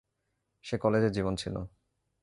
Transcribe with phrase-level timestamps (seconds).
[0.63, 1.61] সে কলেজের জীবন ছিলো।